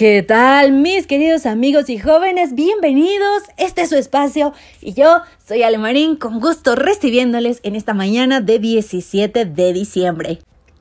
¿Qué 0.00 0.22
tal, 0.22 0.72
mis 0.72 1.06
queridos 1.06 1.44
amigos 1.44 1.90
y 1.90 1.98
jóvenes? 1.98 2.54
Bienvenidos. 2.54 3.42
Este 3.58 3.82
es 3.82 3.90
su 3.90 3.96
espacio 3.96 4.54
y 4.80 4.94
yo 4.94 5.20
soy 5.46 5.62
Alemarín, 5.62 6.16
con 6.16 6.40
gusto 6.40 6.74
recibiéndoles 6.74 7.60
en 7.64 7.76
esta 7.76 7.92
mañana 7.92 8.40
de 8.40 8.58
17 8.58 9.44
de 9.44 9.72
diciembre. 9.74 10.38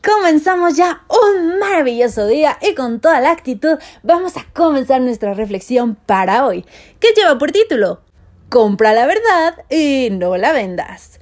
Comenzamos 0.00 0.76
ya 0.76 1.02
un 1.08 1.58
maravilloso 1.58 2.28
día 2.28 2.56
y 2.62 2.76
con 2.76 3.00
toda 3.00 3.20
la 3.20 3.32
actitud 3.32 3.78
vamos 4.04 4.36
a 4.36 4.46
comenzar 4.52 5.00
nuestra 5.00 5.34
reflexión 5.34 5.96
para 5.96 6.46
hoy, 6.46 6.64
que 7.00 7.08
lleva 7.16 7.36
por 7.36 7.50
título 7.50 8.02
Compra 8.48 8.92
la 8.92 9.06
verdad 9.06 9.56
y 9.68 10.10
no 10.12 10.36
la 10.36 10.52
vendas. 10.52 11.18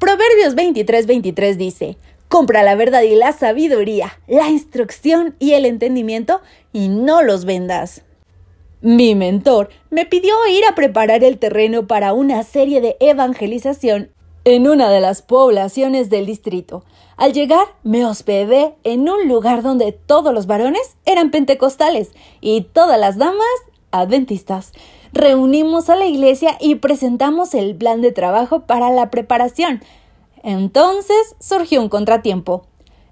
Proverbios 0.00 0.56
23:23 0.56 1.54
dice, 1.54 1.98
Compra 2.28 2.62
la 2.62 2.74
verdad 2.74 3.02
y 3.02 3.14
la 3.14 3.32
sabiduría, 3.32 4.20
la 4.26 4.48
instrucción 4.48 5.34
y 5.38 5.52
el 5.52 5.64
entendimiento 5.64 6.40
y 6.72 6.88
no 6.88 7.22
los 7.22 7.44
vendas. 7.44 8.02
Mi 8.80 9.14
mentor 9.14 9.70
me 9.90 10.06
pidió 10.06 10.34
ir 10.46 10.64
a 10.64 10.74
preparar 10.74 11.24
el 11.24 11.38
terreno 11.38 11.86
para 11.86 12.12
una 12.12 12.42
serie 12.44 12.80
de 12.80 12.96
evangelización 13.00 14.10
en 14.44 14.68
una 14.68 14.90
de 14.90 15.00
las 15.00 15.22
poblaciones 15.22 16.10
del 16.10 16.26
distrito. 16.26 16.84
Al 17.16 17.32
llegar, 17.32 17.66
me 17.82 18.06
hospedé 18.06 18.74
en 18.84 19.08
un 19.08 19.26
lugar 19.26 19.62
donde 19.62 19.92
todos 19.92 20.32
los 20.32 20.46
varones 20.46 20.96
eran 21.04 21.30
pentecostales 21.30 22.12
y 22.40 22.60
todas 22.60 23.00
las 23.00 23.18
damas 23.18 23.44
adventistas. 23.90 24.72
Reunimos 25.12 25.90
a 25.90 25.96
la 25.96 26.06
iglesia 26.06 26.56
y 26.60 26.76
presentamos 26.76 27.54
el 27.54 27.74
plan 27.74 28.00
de 28.00 28.12
trabajo 28.12 28.60
para 28.60 28.90
la 28.90 29.10
preparación. 29.10 29.82
Entonces 30.42 31.36
surgió 31.40 31.80
un 31.80 31.88
contratiempo. 31.88 32.64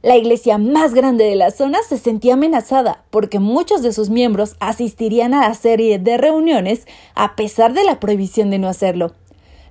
La 0.02 0.16
iglesia 0.16 0.58
más 0.58 0.94
grande 0.94 1.24
de 1.24 1.34
la 1.34 1.50
zona 1.50 1.78
se 1.82 1.98
sentía 1.98 2.34
amenazada 2.34 3.04
porque 3.10 3.40
muchos 3.40 3.82
de 3.82 3.92
sus 3.92 4.08
miembros 4.08 4.54
asistirían 4.60 5.34
a 5.34 5.48
la 5.48 5.54
serie 5.54 5.98
de 5.98 6.16
reuniones 6.16 6.86
a 7.14 7.34
pesar 7.34 7.72
de 7.72 7.82
la 7.82 7.98
prohibición 7.98 8.50
de 8.50 8.58
no 8.58 8.68
hacerlo. 8.68 9.12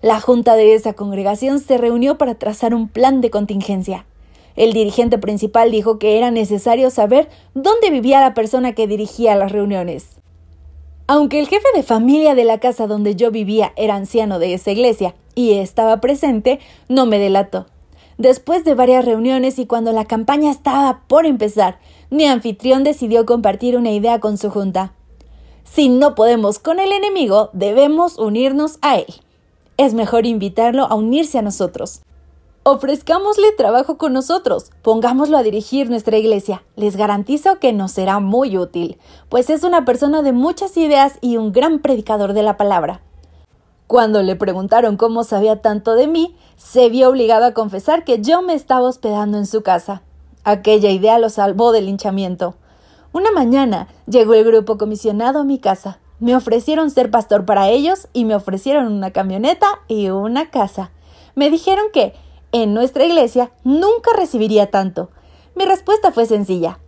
La 0.01 0.19
junta 0.19 0.55
de 0.55 0.73
esa 0.73 0.93
congregación 0.93 1.59
se 1.59 1.77
reunió 1.77 2.17
para 2.17 2.35
trazar 2.35 2.75
un 2.75 2.89
plan 2.89 3.21
de 3.21 3.29
contingencia. 3.29 4.05
El 4.55 4.73
dirigente 4.73 5.17
principal 5.17 5.71
dijo 5.71 5.99
que 5.99 6.17
era 6.17 6.31
necesario 6.31 6.89
saber 6.89 7.29
dónde 7.53 7.89
vivía 7.89 8.19
la 8.19 8.33
persona 8.33 8.73
que 8.73 8.87
dirigía 8.87 9.35
las 9.35 9.51
reuniones. 9.51 10.17
Aunque 11.07 11.39
el 11.39 11.47
jefe 11.47 11.67
de 11.75 11.83
familia 11.83 12.33
de 12.33 12.45
la 12.45 12.59
casa 12.59 12.87
donde 12.87 13.15
yo 13.15 13.29
vivía 13.29 13.73
era 13.75 13.95
anciano 13.95 14.39
de 14.39 14.55
esa 14.55 14.71
iglesia 14.71 15.13
y 15.35 15.53
estaba 15.53 16.01
presente, 16.01 16.59
no 16.89 17.05
me 17.05 17.19
delató. 17.19 17.67
Después 18.17 18.63
de 18.63 18.73
varias 18.73 19.05
reuniones 19.05 19.59
y 19.59 19.67
cuando 19.67 19.91
la 19.91 20.05
campaña 20.05 20.49
estaba 20.49 21.01
por 21.07 21.27
empezar, 21.27 21.77
mi 22.09 22.25
anfitrión 22.25 22.83
decidió 22.83 23.25
compartir 23.25 23.77
una 23.77 23.91
idea 23.91 24.19
con 24.19 24.37
su 24.37 24.49
junta. 24.49 24.93
Si 25.63 25.89
no 25.89 26.15
podemos 26.15 26.57
con 26.57 26.79
el 26.79 26.91
enemigo, 26.91 27.49
debemos 27.53 28.17
unirnos 28.17 28.79
a 28.81 28.97
él. 28.97 29.13
Es 29.77 29.93
mejor 29.93 30.25
invitarlo 30.25 30.85
a 30.85 30.95
unirse 30.95 31.37
a 31.37 31.41
nosotros. 31.43 32.01
Ofrezcámosle 32.67 33.51
trabajo 33.51 33.99
con 33.99 34.11
nosotros, 34.13 34.71
pongámoslo 34.81 35.37
a 35.37 35.43
dirigir 35.43 35.87
nuestra 35.87 36.17
iglesia. 36.17 36.63
Les 36.75 36.97
garantizo 36.97 37.59
que 37.59 37.73
nos 37.73 37.91
será 37.91 38.19
muy 38.19 38.57
útil, 38.57 38.97
pues 39.29 39.51
es 39.51 39.61
una 39.61 39.85
persona 39.85 40.23
de 40.23 40.31
muchas 40.31 40.75
ideas 40.75 41.19
y 41.21 41.37
un 41.37 41.51
gran 41.51 41.77
predicador 41.77 42.33
de 42.33 42.41
la 42.41 42.57
palabra. 42.57 43.01
Cuando 43.85 44.23
le 44.23 44.35
preguntaron 44.35 44.97
cómo 44.97 45.23
sabía 45.23 45.61
tanto 45.61 45.93
de 45.93 46.07
mí, 46.07 46.35
se 46.55 46.89
vio 46.89 47.09
obligado 47.09 47.45
a 47.45 47.53
confesar 47.53 48.03
que 48.03 48.19
yo 48.23 48.41
me 48.41 48.55
estaba 48.55 48.87
hospedando 48.87 49.37
en 49.37 49.45
su 49.45 49.61
casa. 49.61 50.01
Aquella 50.43 50.89
idea 50.89 51.19
lo 51.19 51.29
salvó 51.29 51.71
del 51.71 51.85
linchamiento. 51.85 52.55
Una 53.13 53.29
mañana 53.29 53.89
llegó 54.07 54.33
el 54.33 54.43
grupo 54.43 54.79
comisionado 54.79 55.41
a 55.41 55.43
mi 55.43 55.59
casa. 55.59 55.99
Me 56.19 56.35
ofrecieron 56.35 56.89
ser 56.89 57.11
pastor 57.11 57.45
para 57.45 57.69
ellos 57.69 58.07
y 58.11 58.25
me 58.25 58.33
ofrecieron 58.33 58.91
una 58.91 59.11
camioneta 59.11 59.67
y 59.87 60.09
una 60.09 60.49
casa. 60.49 60.89
Me 61.35 61.51
dijeron 61.51 61.85
que 61.93 62.15
en 62.61 62.73
nuestra 62.73 63.03
iglesia 63.03 63.51
nunca 63.65 64.11
recibiría 64.15 64.71
tanto. 64.71 65.09
Mi 65.55 65.65
respuesta 65.65 66.13
fue 66.13 66.25
sencilla. 66.25 66.79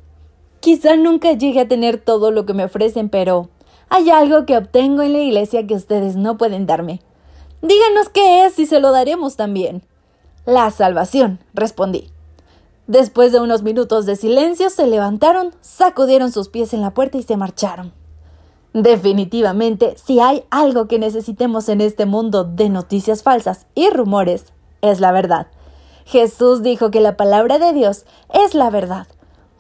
Quizá 0.61 0.95
nunca 0.95 1.33
llegue 1.33 1.59
a 1.59 1.67
tener 1.67 1.97
todo 1.97 2.31
lo 2.31 2.45
que 2.45 2.53
me 2.53 2.63
ofrecen, 2.63 3.09
pero 3.09 3.49
hay 3.89 4.09
algo 4.09 4.45
que 4.45 4.55
obtengo 4.55 5.01
en 5.01 5.11
la 5.11 5.19
iglesia 5.19 5.67
que 5.67 5.75
ustedes 5.75 6.15
no 6.15 6.37
pueden 6.37 6.67
darme. 6.67 7.01
Díganos 7.61 8.07
qué 8.07 8.45
es 8.45 8.57
y 8.59 8.65
se 8.65 8.79
lo 8.79 8.93
daremos 8.93 9.35
también. 9.35 9.83
La 10.45 10.71
salvación, 10.71 11.39
respondí. 11.53 12.09
Después 12.87 13.33
de 13.33 13.41
unos 13.41 13.63
minutos 13.63 14.05
de 14.05 14.15
silencio, 14.15 14.69
se 14.69 14.87
levantaron, 14.87 15.53
sacudieron 15.59 16.31
sus 16.31 16.47
pies 16.47 16.73
en 16.73 16.79
la 16.79 16.93
puerta 16.93 17.17
y 17.17 17.23
se 17.23 17.35
marcharon. 17.35 17.91
Definitivamente, 18.73 19.95
si 19.97 20.21
hay 20.21 20.45
algo 20.49 20.87
que 20.87 20.97
necesitemos 20.97 21.67
en 21.67 21.81
este 21.81 22.05
mundo 22.05 22.45
de 22.45 22.69
noticias 22.69 23.21
falsas 23.21 23.65
y 23.75 23.89
rumores, 23.89 24.53
es 24.81 24.99
la 24.99 25.11
verdad. 25.11 25.47
Jesús 26.07 26.63
dijo 26.63 26.89
que 26.89 27.01
la 27.01 27.17
palabra 27.17 27.59
de 27.59 27.73
Dios 27.73 28.05
es 28.33 28.55
la 28.55 28.69
verdad. 28.69 29.07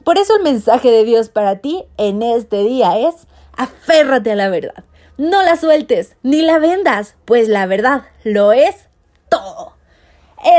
Por 0.05 0.17
eso 0.17 0.33
el 0.37 0.43
mensaje 0.43 0.89
de 0.89 1.03
Dios 1.03 1.27
para 1.27 1.57
ti 1.57 1.83
en 1.97 2.23
este 2.23 2.63
día 2.63 2.97
es 2.99 3.27
Aférrate 3.57 4.31
a 4.31 4.35
la 4.35 4.47
verdad. 4.47 4.85
No 5.17 5.43
la 5.43 5.57
sueltes 5.57 6.15
ni 6.23 6.41
la 6.41 6.57
vendas, 6.57 7.15
pues 7.25 7.49
la 7.49 7.65
verdad 7.65 8.03
lo 8.23 8.53
es 8.53 8.87
todo. 9.27 9.73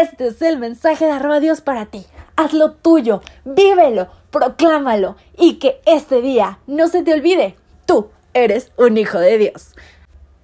Este 0.03 0.27
es 0.27 0.43
el 0.43 0.59
mensaje 0.59 1.07
de 1.07 1.13
arroba 1.13 1.41
Dios 1.41 1.63
para 1.63 1.87
ti. 1.87 2.05
Hazlo 2.37 2.73
tuyo, 2.73 3.23
vívelo, 3.47 4.09
proclámalo 4.31 5.17
y 5.39 5.55
que 5.55 5.81
este 5.87 6.21
día 6.21 6.59
no 6.67 6.89
se 6.89 7.03
te 7.03 7.15
olvide. 7.15 7.57
Tú 7.87 8.11
eres 8.35 8.73
un 8.77 8.99
hijo 8.99 9.19
de 9.19 9.39
Dios. 9.39 9.75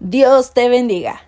Dios 0.01 0.55
te 0.55 0.71
bendiga. 0.71 1.21